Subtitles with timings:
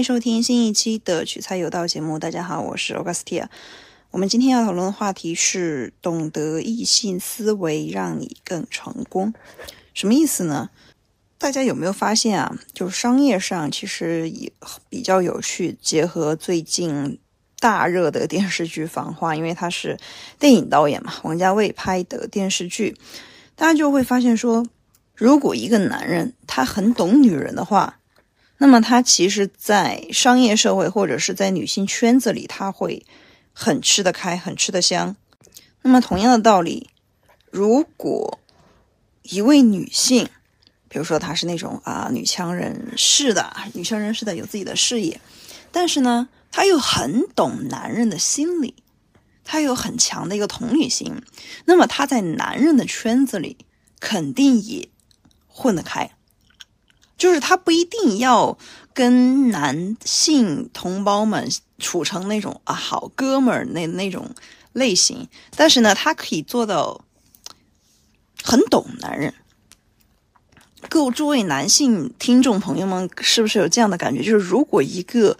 [0.00, 2.18] 迎收听新一期的取材有道节目。
[2.18, 3.48] 大家好，我是 Augustia。
[4.10, 9.34] 我们今天要讨论的话题是懂得异性思维，让你更成功。
[9.92, 10.70] 什么意思呢？
[11.36, 12.58] 大家有没有发现啊？
[12.72, 14.50] 就是商业上其实也
[14.88, 17.18] 比较有趣，结合最近
[17.58, 19.98] 大热的电视剧《繁花》，因为他是
[20.38, 22.96] 电影导演嘛，王家卫拍的电视剧，
[23.54, 24.66] 大家就会发现说，
[25.14, 27.98] 如果一个男人他很懂女人的话。
[28.62, 33.06] 那么他其实，在商业社会或者是在女性圈子里，他会
[33.54, 35.16] 很吃得开，很吃得香。
[35.80, 36.90] 那么同样的道理，
[37.50, 38.38] 如果
[39.22, 40.28] 一位女性，
[40.90, 45.18] 比如说她是那种啊女强人士的，女强人士的有自己的事业，
[45.72, 48.74] 但是呢，她又很懂男人的心理，
[49.42, 51.22] 她有很强的一个同理心，
[51.64, 53.56] 那么她在男人的圈子里
[53.98, 54.90] 肯定也
[55.48, 56.10] 混得开。
[57.20, 58.56] 就是他不一定要
[58.94, 61.46] 跟男性同胞们
[61.78, 64.30] 处成那种啊好哥们儿那那种
[64.72, 67.04] 类型，但是呢，他可以做到
[68.42, 69.34] 很懂男人。
[70.88, 74.22] 各诸位男性听众朋友们，是不是有这样的感觉？
[74.22, 75.36] 就是如果一个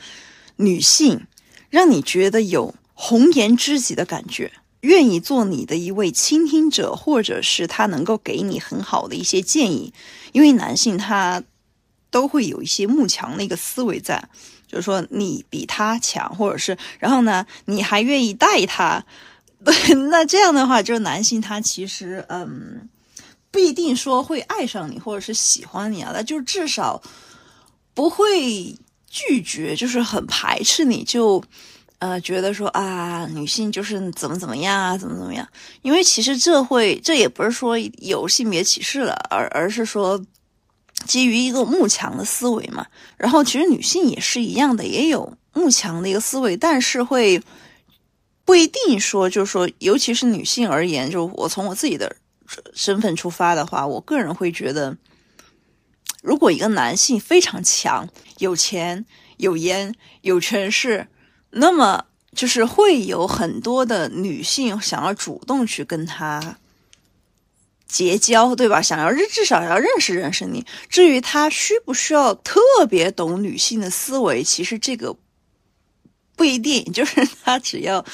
[0.56, 1.26] 女性
[1.70, 9.94] 让你觉得有红颜知己的感觉，愿意做你的一位倾听者，或者是他能够给你很好的一些建议，
[10.32, 11.42] 因为男性他。
[12.10, 14.22] 都会有一些慕强的一个思维在，
[14.66, 19.04] 就是说你比他强，或者是然后呢，你还愿意带他，
[19.64, 22.88] 对， 那这样的话，就是男性他其实嗯，
[23.50, 27.00] 不一定说会爱上你，或者是喜欢你啊，那就至少
[27.94, 28.74] 不会
[29.08, 31.42] 拒绝，就是很排斥你，就
[31.98, 35.46] 呃觉得说啊，女性就是怎么怎么样啊，怎么怎么样，
[35.82, 40.20] 因为其实这会这也不是说有性别歧视了，而而是说。
[41.10, 47.42] 基于一个慕强的思维嘛，然后其实女性也是一样的，也有慕强的一个思维，但是会
[48.44, 52.14] 不一定说，就是说，尤其是女性而言，就我从我自己的
[52.72, 54.96] 身份出发的话，我个人会觉得，
[56.22, 59.04] 如果一个男性非常强，有钱、
[59.38, 61.08] 有颜、有权势，
[61.50, 62.04] 那么
[62.36, 66.58] 就是会有很多的女性想要主动去跟他。
[67.90, 68.80] 结交对吧？
[68.80, 70.64] 想要至少要认识认识你。
[70.88, 75.16] 至于他需不需要特别懂女性的思维，其实这个
[76.36, 76.84] 不一定。
[76.92, 78.04] 就是他只要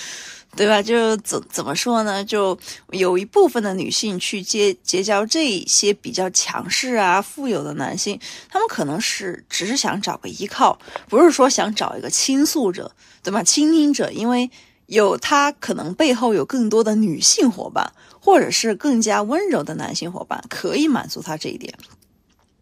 [0.57, 0.81] 对吧？
[0.83, 2.25] 就怎怎么说呢？
[2.25, 2.59] 就
[2.91, 12.91] 有一部分的女性去结结交这些比较强势啊、富有的男性，他们可能是只是想找个依靠，不是说想找一个倾诉者，
[13.23, 13.43] 对吧？
[13.43, 14.51] 倾听者，因为
[14.87, 17.93] 有他可能背后有更多的女性伙伴。
[18.27, 21.73] 或者是更加温柔的男性伙伴可以满足他这一点，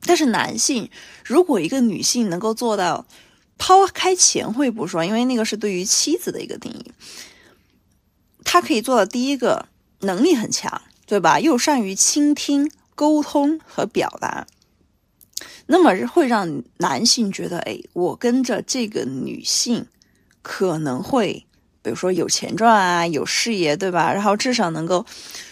[0.03, 0.91] 但是男性
[1.25, 3.07] 如果一个女性能够做到
[3.57, 6.93] 抛开前会不说，因为那个是对于妻子的一个定义，
[8.45, 9.67] 他可以做到第一个
[10.01, 11.41] 能力很强，对吧？
[11.41, 14.47] 又善于倾听、沟通和表达，
[15.65, 19.87] 那么会让男性觉得，哎，我跟着这个女性
[20.43, 21.47] 可能会。
[21.85, 24.11] 比如说有钱赚啊，有事业，对吧？
[24.11, 25.05] 然后至少能够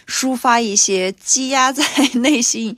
[0.09, 1.85] 抒发一些积压在
[2.15, 2.75] 内心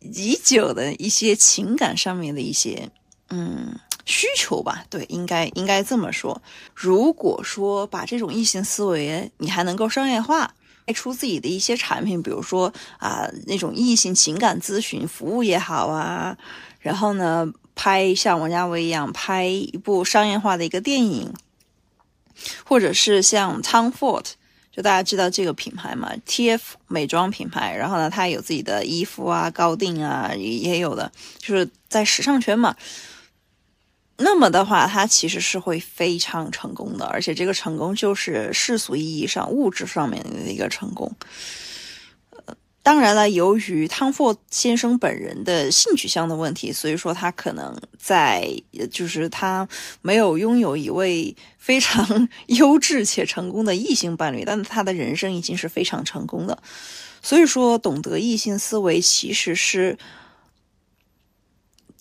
[0.00, 2.90] 已久的一些情感上面的一些
[3.30, 4.84] 嗯需求吧。
[4.90, 6.42] 对，应该应该这么说。
[6.74, 10.52] 如果说把这种异性思维你还能够商业化，
[10.86, 16.36] 卖出自己的一些产品，比如说啊那种异性情感咨询服务也好啊，
[16.80, 21.32] 然后呢拍像王家卫一样拍一部商业化的一个电影。
[22.64, 24.24] 或者是像 Tom Ford，
[24.70, 27.74] 就大家知道这个品牌嘛，TF 美妆品牌。
[27.76, 32.74] 然后呢，它有自己的衣服啊，高定啊，也也有的，就是在时尚圈嘛。
[34.18, 41.12] 那么的话，它其实是会非常成功的，而且这个成功就是世俗意义上物质上面的一个成功。
[42.82, 48.48] 当然了，由于汤佛先生本人的性取向的问题，所以说他可能在，
[48.90, 49.68] 就是他
[50.00, 56.60] 没有拥有一位非常 优质且成功的异性伴侣，但他的人生已经是非常成功的。
[57.22, 59.96] 所以说，懂得异性思维其实是。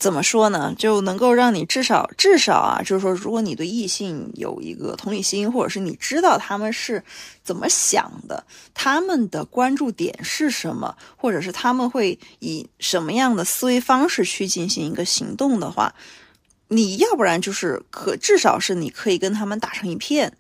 [0.02, 0.74] 怎么说呢？
[0.80, 7.04] 就能够让你至少至少啊，就是说，如果你对异性有一个同理心，或者是你知道他们是
[7.44, 8.44] 怎么想的，
[8.74, 15.94] 他们的关注点是什么，或者是他们会以什么样的思维方式去进行一个行动的话，
[16.70, 20.36] 你要不然就是可至少是你可以跟他们打成一片，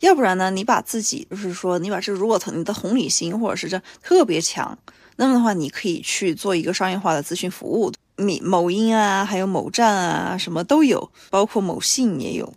[0.00, 4.78] 要不然呢，你把自己就是说，你把这如果你的同理心或者是这特别强，
[5.16, 7.92] 那么的话，你可以去做一个商业化的咨询服务。
[8.16, 12.52] 米某音啊，还有某站啊，什么都有，包括某信也有。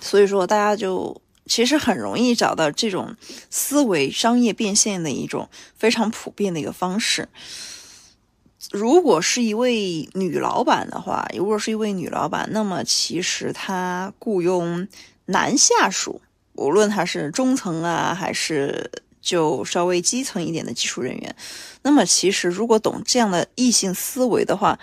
[0.00, 3.16] 所以说，大家就其实很容易找到这种
[3.50, 7.28] 思维商业变现的一种非常普遍的一个方式。
[8.70, 14.86] 如果是一位女老板的话，如果是一位女老板，那么其实她雇佣
[15.24, 16.20] 男下属，
[16.54, 18.90] 无论他是中层啊，还是
[19.20, 21.36] 就稍微基层一点的技术人员，
[21.82, 24.78] 那么其实如果懂这样的异性思维的话，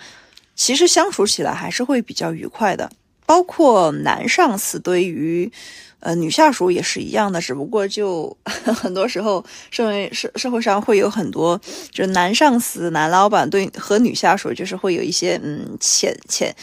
[0.54, 2.90] 其实相处起来还是会比较愉快的。
[3.28, 5.52] 包括男上司对于，
[6.00, 11.60] 呃，女下属也是一样的，只不过就 很多时候社会社社会上会有很多，
[11.90, 16.56] 就是男上司、男老板对和女下属就是会有一些嗯潜潜，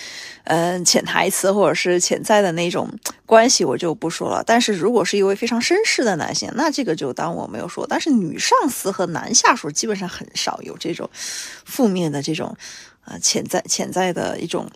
[0.46, 2.90] 嗯潜台词或者是潜在的那种
[3.28, 4.44] 关系，我就不说了。
[4.44, 7.86] 但是如果是一位非常绅士的男性，那这个就当我没有说。
[7.88, 12.58] 但是女上司和男下属基本上很少有这种负面的这种，
[13.06, 14.68] 呃潜在潜在的一种。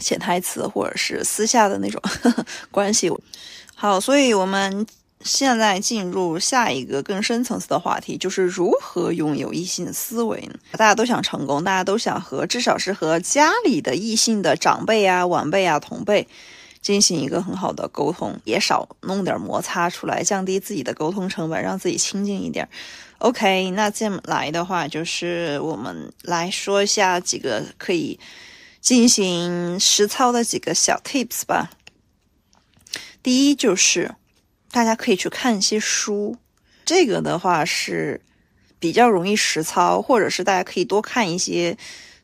[0.00, 2.02] 潜台词或者是私下的那种
[2.72, 3.12] 关系，
[3.74, 4.86] 好，所以我们
[5.22, 10.54] 现在进入下一个更深层次的话题，就是如何拥有异性思维呢？
[10.72, 16.26] 大家都想成功，大家都想和至少是和家里的异性的长辈啊、晚辈啊、同辈
[16.80, 22.66] 进行一个很好的沟通，也少弄点摩擦出来，降低自己的沟通成本，让自己亲近一点。
[23.18, 28.18] OK，那接下来的话就是我们来说一下几个可以。
[28.80, 31.70] 进行实操的几个小 tips 吧。
[33.22, 34.14] 第一就是
[34.70, 36.36] 大家可以去看一些书，
[36.84, 38.20] 这个的话是
[38.78, 41.76] 比较容易实操，或者是大家可以多看一些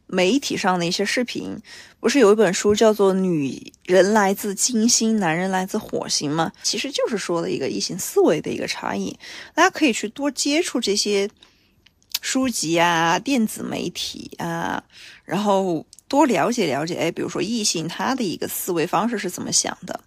[0.07, 1.61] 媒体上的一些视频。
[2.01, 6.53] 不是有一本书叫做《女人来自金星，男人来自火星》吗？
[6.63, 9.19] 其实就是说的一个异性思维的一个差异。
[9.55, 11.29] 大家可以去多接触这些
[12.27, 14.83] 书籍啊、电子媒体啊，
[15.25, 15.87] 然后。
[16.09, 19.99] 多了解了解，哎，比如说异性他的一个思维方式是怎么想的。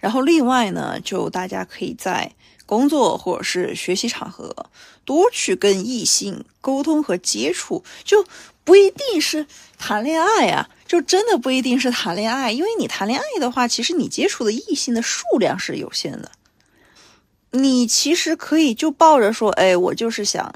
[0.00, 2.32] 然后另外呢，就大家可以在
[2.64, 4.70] 工作或者是学习场合
[5.04, 8.24] 多去跟异性沟通和接触，就
[8.64, 9.46] 不一定是
[9.76, 16.30] 谈恋爱啊，就真的不一定是谈恋爱，因为你谈恋爱的话，其实你接触的异性的数量是有限的。
[17.50, 20.54] 你其实可以就抱着说，哎，我就是想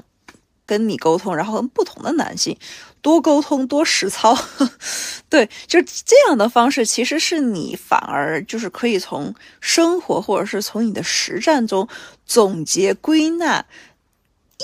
[0.67, 2.55] 跟你沟通，然后跟不同的男性。
[3.01, 4.37] 多沟通，多实操，
[5.29, 11.87] 对，就这样的方式，其实是你反而就是可以从生活或者是从你的实战中
[12.25, 13.65] 总结归纳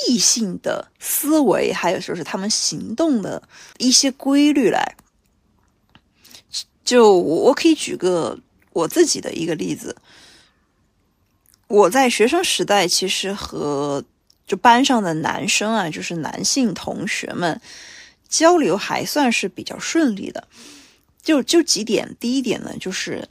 [0.08, 3.42] 异性的思维，还有就是他们行动的
[3.78, 4.96] 一些规律来。
[6.84, 8.38] 就我我可以举个
[8.74, 9.96] 我自己的一个例子，
[11.68, 14.04] 我在学生时代其实和
[14.46, 17.62] 就班上的男生啊，就是男性同学们。
[18.30, 20.48] 交流还算是比较顺利的，
[21.22, 22.18] 就就几点。
[22.20, 23.30] 第一点呢，就是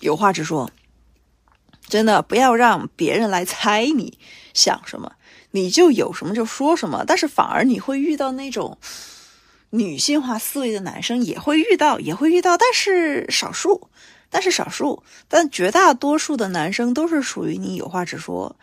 [0.00, 0.70] 有话直说，
[1.88, 4.18] 真的不要让别人来猜你
[4.52, 5.12] 想什么，
[5.52, 7.04] 你就有什么就说什么。
[7.06, 8.76] 但是反而你会遇到那种
[9.70, 13.88] 女性化思维的男生，也会遇到，也会遇到，但是少数，
[14.28, 18.56] 但是少数，但绝大多数的男生都是属于你有话直说，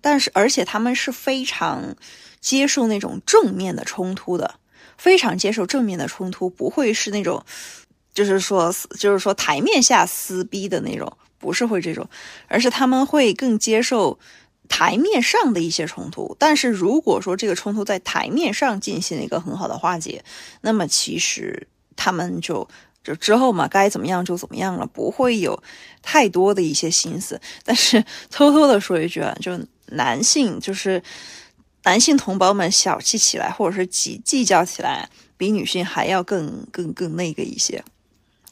[0.00, 1.96] 但是而且他们是非常
[2.40, 4.56] 接受那种正面的冲突的。
[4.96, 7.40] 非常接受正面的冲突，不会是那种，
[8.12, 12.10] 就是说，就是说台面下撕逼的那种，不是会这种，
[12.48, 14.18] 而是他们会更接受
[14.68, 16.34] 台面上的一些冲突。
[16.36, 20.24] 但是如果说这个冲突在台面上进行了一个很好的化解，
[20.62, 22.68] 那么其实他们就
[23.04, 25.62] 就之后嘛，该怎么样就怎么样了，不会有
[26.02, 27.40] 太多的一些心思。
[27.64, 29.56] 但是偷偷的说一句啊，就
[29.92, 31.02] 男性就是。
[31.84, 37.82] 男性同胞们小气起来，或者是计计较起来，比女性还要更更更那个一些，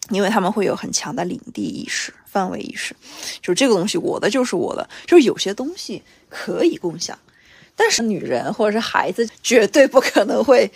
[0.09, 2.97] 因为他们会有很强的领地意识、范围意识，
[3.43, 7.19] 就这个东西我的就是我的，就是有些东西可以共享，
[7.75, 10.71] 但是女人或者是孩子绝对不可能会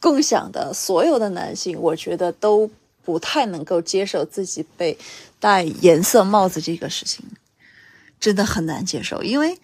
[0.00, 0.74] 共享的。
[0.74, 2.68] 所有的男性，我觉得都
[3.04, 4.98] 不太能够接受自己被
[5.38, 7.24] 戴颜色帽子这个事情，
[8.18, 9.56] 真的很难接受，因为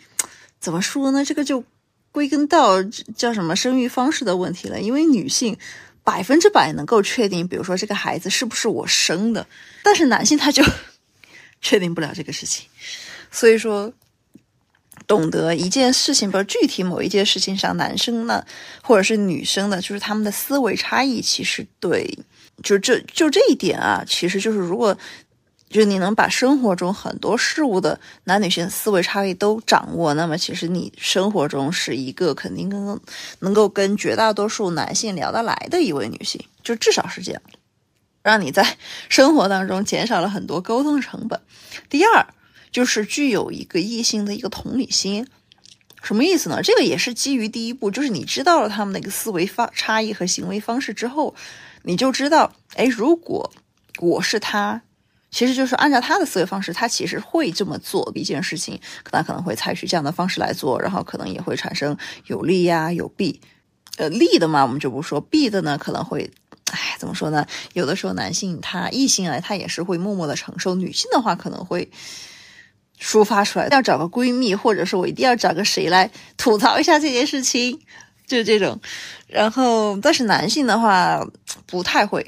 [0.61, 1.65] 怎么说呢，这个就。
[2.11, 2.83] 归根到
[3.15, 5.57] 叫什么生育方式的问题了，因为女性
[6.03, 9.47] 百分之百能够确定，比如说这个孩子是不是我生的，
[9.85, 10.65] 但是男性他就
[11.61, 12.67] 确定不了这个事情。
[13.31, 13.93] 所以说，
[15.07, 18.45] 懂得一件事情，比如具体某一件事情上，男生呢
[18.83, 22.19] 或者是女生的，就是他们的思维差异，其实对，
[22.63, 24.97] 就这就这一点啊，其实就是如果
[25.71, 33.01] 就是你能把生活中很多事物的男女性思维差异都掌握，那么其实你生活中是一个肯定跟
[33.41, 37.43] 能够跟绝大多数男性聊得来的一位女性，就至少是这样，
[38.23, 38.79] 让你在
[39.11, 41.39] 生活当中减少了很多沟通成本。
[41.91, 42.27] 第二，
[42.73, 45.27] 就是具有一个异性的一个同理心，
[46.03, 46.63] 什么意思呢？
[46.63, 51.35] 这个也是基于第一步，就是你知道了他们的一个思维方差异和行为方式之后，
[51.83, 53.53] 你就知道，哎，如果
[54.01, 54.81] 我是他。
[55.31, 63.41] 其实就是按照他的思维方式，他其实会这么做一件事情，他可能会采取这样的方式来做，然后可能也会产生有利呀、有弊。
[63.99, 66.31] 呃，利的嘛，我们就不说；弊的呢，可能会，
[66.71, 67.45] 哎，怎么说呢？
[67.73, 71.91] 有的时候男性他异性啊，他也是会默默的承受；女性的话，可能会
[73.01, 77.79] 抒发出来，要找个闺蜜，或者是我一定要找个谁来吐槽一下这件事情，
[78.27, 78.81] 就这种。
[79.27, 81.21] 然后，但是男性的话，
[81.67, 82.25] 不太会。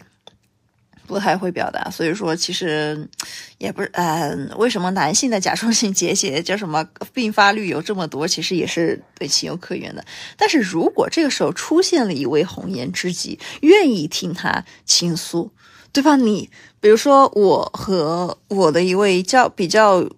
[1.10, 3.10] 不太会表达，所以说其实
[3.58, 8.28] 也不是，嗯，为什么男性的甲状腺结节叫什么并发率有这么多？
[8.28, 10.04] 其实也是对情有可原的。
[10.36, 15.50] 但是如果这个时候出现了一位红颜知己，愿意听他倾诉，
[15.92, 16.14] 对吧？
[16.14, 16.48] 你
[16.80, 20.08] 比如说我和我的一位较比较，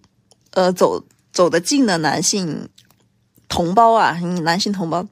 [0.51, 2.69] 呃，走走得近的男性
[3.49, 4.11] 同胞啊，
[4.43, 5.07] 男性同胞。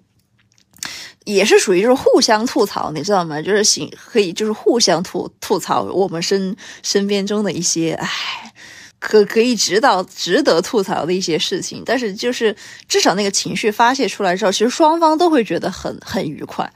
[1.26, 3.42] 也是属于就是互相吐槽，你知道吗？
[3.42, 8.54] 就是行可以就是互相吐吐槽我们身身边中的一些唉，
[8.98, 11.84] 可可以指导值得吐槽的一些事情。
[11.86, 12.56] 但是就是
[12.88, 16.74] 至少那个情绪发泄出来之后，其实双方都会觉得很很愉快。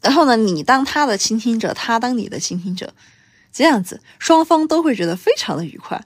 [0.00, 2.94] 然后呢，你当他的倾听者，他当你的倾听者，
[3.52, 6.02] 这样子双方都会觉得非常的愉快。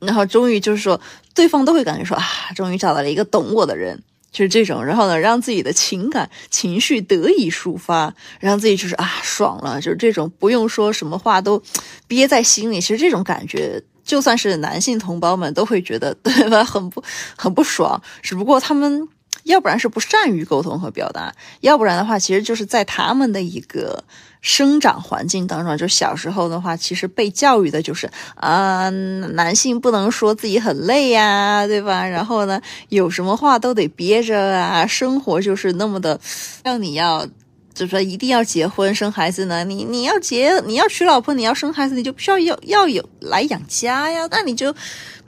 [0.00, 1.00] 然后终于就是说，
[1.32, 4.02] 对方都会感觉说啊，终于找到了一个懂我的人。
[4.32, 11.62] 就是这种，然后呢，让自己的情感情绪得以抒发，让自己就是啊爽了，就是这种不用说什么话都
[12.08, 12.80] 憋在心里。
[12.80, 17.04] 其实这种感觉，就算是男性同胞们都会觉得 对吧，很不
[17.36, 18.02] 很不爽。
[18.22, 19.06] 只不过他们
[19.44, 24.04] 要不然是不善于沟通和表达，要不然的话，其实就是在他们的一个。
[24.44, 32.04] 生长环境当中，就小时候的话，其实被教育的就是啊，男性不能说自己很累呀，对吧？
[32.04, 36.18] 然后呢，有什么话都得憋着啊，生活就是那么的，
[36.64, 37.24] 让你要，
[37.72, 39.62] 就说一定要结婚生孩子呢？
[39.62, 44.74] 你你要结，你要娶老婆，你要生孩子，你就必须要要要有来养家呀，那你就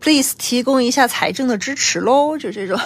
[0.01, 2.77] please 提供一下财政的支持喽，就这种。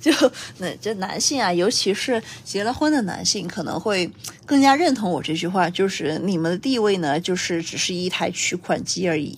[0.02, 0.10] 就
[0.58, 4.10] 那这男性啊，尤其是结了婚的男性，可能会
[4.46, 9.36] 更加认同我这句话，就是你们的地位呢，就是只是一台取款机而已。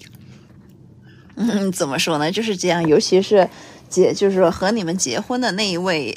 [1.34, 2.30] 嗯，怎么说呢？
[2.30, 3.48] 就是这样，尤其是
[3.88, 6.16] 结，就是和你们结婚的那一位。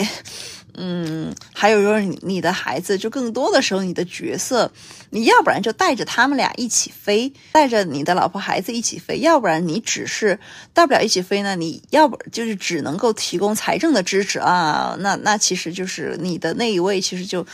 [0.77, 4.71] 嗯，还有就是你你的孩子，就更多的时候，你的角色，
[5.09, 10.39] 你要不然就带着他们俩一起飞，带着你的老婆孩子一起飞，要不然你只是
[10.73, 17.45] 带不了一起飞呢，你要不就是只能够提供财政的支持啊，那那其实就是你的那一位，其实就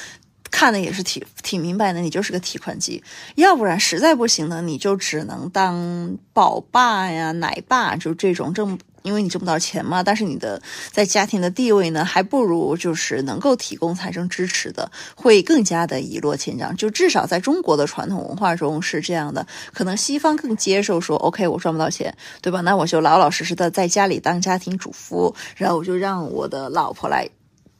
[0.52, 3.02] 看的也是挺挺明白的，你就是个提款机，
[3.36, 8.78] 要不然实在不行呢，你就只能当宝爸呀、奶爸，就这种挣。
[9.04, 16.78] 因为你挣不到钱嘛，但是你的在家庭的地位呢，还不如就是能够提供财政支持的，会更加的一落千丈。
[16.78, 22.62] 就至少在中国的传统文化中是这样的，可能西方更接受说，OK，我赚不到钱，对吧？
[22.62, 27.28] 那我就老老实实的在家里当家庭主妇，然后我就让我的老婆来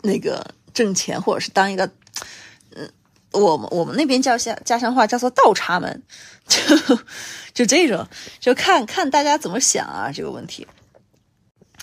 [0.02, 1.88] 那个挣钱，或者是当一个，
[3.32, 6.04] 我们我们那边叫家家乡话叫做倒插门，
[6.48, 6.60] 就
[7.54, 8.08] 就这种，
[8.40, 10.68] 就看看大家怎么想啊这个问题。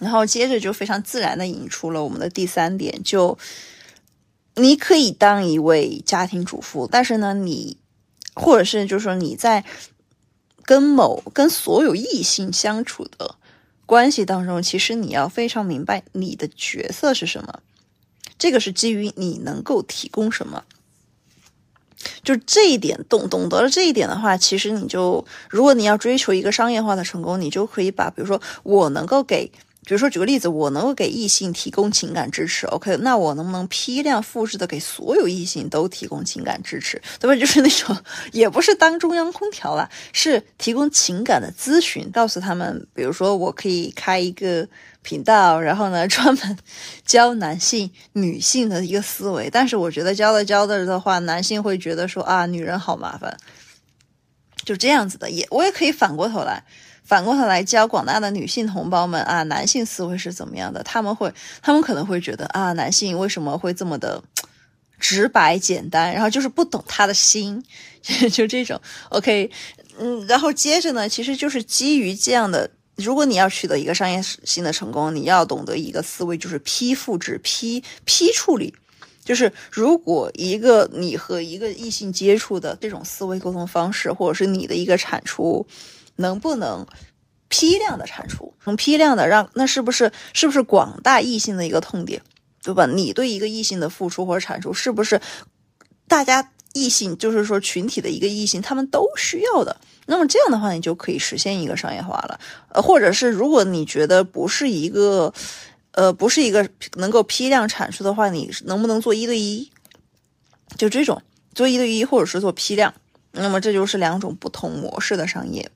[0.00, 3.37] 然后接着就非常自然的引出了我们的第三点，就
[4.55, 7.76] 你可以当一位家庭主妇，但是呢，你
[8.35, 9.64] 或者是就是说你在
[10.62, 13.35] 跟某跟所有异性相处的
[13.87, 17.61] 关系当中，其实你要非常明白你的角色是什么，
[18.38, 20.62] 这个是基于你能够提供什么。
[22.23, 29.50] 就这一点懂懂得了这一点的话，其实你就如果你要追求一个商业化的成功，你就可以把比如说我能够给。
[29.88, 37.35] 比如说，举个例子，我能够给异性提供情感支持，OK，那我能不能批量复制的给所有异性都提供情感支持，对吧？
[37.40, 37.97] 就是那种，
[38.33, 44.68] 也不是当中央空调了，是提供情感的咨询，告诉他们，比如说，我可以开一个
[45.00, 46.59] 频道，然后呢， 专门
[47.07, 49.49] 教男性、女性的一个思维。
[49.49, 53.35] 但是我觉得教着教着的话，男性会觉得说啊，女人好麻烦，
[54.66, 55.30] 就这样子的。
[55.30, 56.62] 也我也可以反过头来。
[57.09, 60.83] 反过头来教广大的女性同胞们啊，男性思维是怎么样的？
[60.83, 64.23] 他们会，他们可能会觉得啊，男性为什么会这么的
[65.00, 66.12] 直白简单？
[66.12, 67.65] 然后就是不懂他的心，
[68.31, 68.79] 就这种。
[69.09, 69.50] OK，
[69.99, 78.75] 嗯，然后接着呢，其实就是基于这样的，如果你要取得一个商业性的成功，你要懂得一个思维，就是批复制、批批处理。
[79.25, 85.67] 就是如果一个你和一个异性接触的这种思维沟通方式，或者是你的一个产出，
[86.18, 86.87] 能不能
[87.48, 92.22] 批量的产出，能批量的让那是不是是不是广大异性的一个痛点，
[92.62, 92.87] 对吧？
[92.87, 95.20] 你对一个异性的付出或者产出，是不是
[96.06, 99.76] 大家异性就是说群体的一个异性他们都需要的？
[100.06, 102.38] 那么这样的话，你就可以实现一个商业化了。
[102.68, 105.32] 呃，或者是如果你觉得不是一个。
[105.92, 109.68] 呃，不是一个能够批量产出的话，你能不能做一对一？
[110.76, 111.20] 就这种
[111.54, 112.94] 做一对一，或者是做批量，
[113.32, 115.68] 那么这就是两种不同模式的商业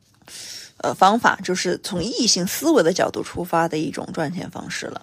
[0.78, 5.02] 呃方法，就是从异性思维的角度出发的一种赚钱方式了。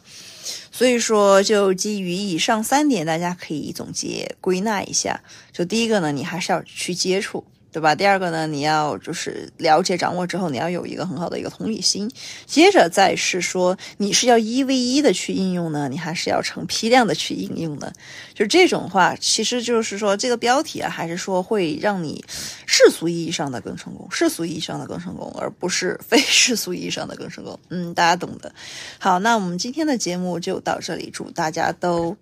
[0.71, 5.21] 所以说，就基于以上三点，大家可以总结归纳一下。
[5.51, 7.45] 就第一个呢，你还是要去接触。
[7.71, 7.93] 对吧？
[7.93, 12.09] 第二个呢，你要就是了解掌握之后，你要有一个很好的一个同理心。
[12.45, 17.91] 接着再是说，你是要一 v 一的去应用呢，你还是要成批量的去应用呢？
[18.33, 22.23] 就这种话，其实就是说这个标题啊，还是说会让你
[22.65, 27.59] 世俗意义上的更成功，世俗意义上的更成功，而不是 非世俗意义上的更成功。
[27.69, 28.51] 嗯，大家懂的。
[28.97, 32.15] 好，那我们今天的节目就到这里，祝大家都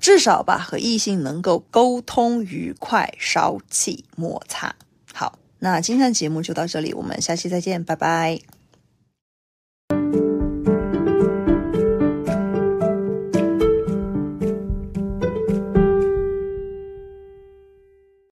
[0.00, 4.74] 至少吧和异性能够沟通愉快，少起摩擦。
[5.12, 8.61] 好，那今天的节目就到这里，我们下期再见，拜拜。